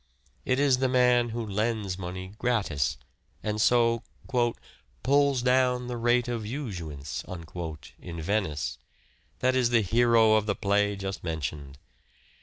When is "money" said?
1.99-2.33